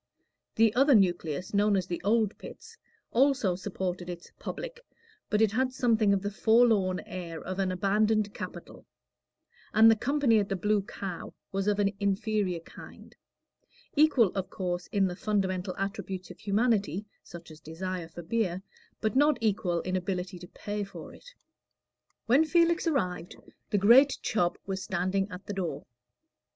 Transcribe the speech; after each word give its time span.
The 0.55 0.73
other 0.73 0.95
nucleus, 0.95 1.53
known 1.53 1.77
as 1.77 1.85
the 1.85 2.01
Old 2.03 2.35
Pits, 2.39 2.75
also 3.11 3.55
supported 3.55 4.09
its 4.09 4.31
"public," 4.39 4.79
but 5.29 5.43
it 5.43 5.51
had 5.51 5.71
something 5.71 6.11
of 6.11 6.23
the 6.23 6.31
forlorn 6.31 7.01
air 7.01 7.39
of 7.39 7.59
an 7.59 7.71
abandoned 7.71 8.33
capital; 8.33 8.87
and 9.75 9.91
the 9.91 9.95
company 9.95 10.39
at 10.39 10.49
the 10.49 10.55
Blue 10.55 10.81
Cow 10.81 11.35
was 11.51 11.67
of 11.67 11.77
an 11.77 11.93
inferior 11.99 12.61
kind 12.61 13.15
equal, 13.95 14.31
of 14.33 14.49
course, 14.49 14.87
in 14.87 15.05
the 15.05 15.15
fundamental 15.15 15.75
attributes 15.77 16.31
of 16.31 16.39
humanity, 16.39 17.05
such 17.21 17.51
as 17.51 17.59
desire 17.59 18.07
for 18.07 18.23
beer, 18.23 18.63
but 19.01 19.15
not 19.15 19.37
equal 19.39 19.81
in 19.81 19.95
ability 19.95 20.39
to 20.39 20.47
pay 20.47 20.83
for 20.83 21.13
it. 21.13 21.35
When 22.25 22.43
Felix 22.43 22.87
arrived, 22.87 23.35
the 23.69 23.77
great 23.77 24.17
Chubb 24.23 24.57
was 24.65 24.81
standing 24.81 25.29
at 25.29 25.45
the 25.45 25.53
door. 25.53 25.85